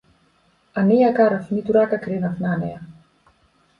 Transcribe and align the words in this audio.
А 0.77 0.85
не 0.87 0.97
ја 1.01 1.11
карав 1.21 1.51
ниту 1.57 1.77
рака 1.79 2.01
кренав 2.07 2.43
на 2.47 2.59
неа. 2.63 2.81